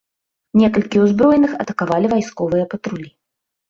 Некалькі 0.61 1.03
ўзброеных 1.05 1.51
атакавалі 1.67 2.13
вайсковыя 2.17 2.71
патрулі. 2.77 3.09